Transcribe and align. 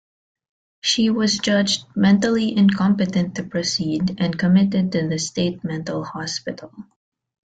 She 0.81 1.11
was 1.11 1.37
judged 1.37 1.85
"mentally 1.95 2.57
incompetent 2.57 3.35
to 3.35 3.43
proceed" 3.43 4.19
and 4.19 4.35
committed 4.35 4.91
to 4.93 5.07
the 5.07 5.19
state 5.19 5.63
mental 5.63 6.03
hospital. 6.03 6.73